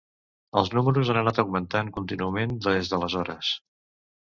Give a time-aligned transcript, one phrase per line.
[0.61, 3.55] Els números han anat augmentant contínuament des d’aleshores.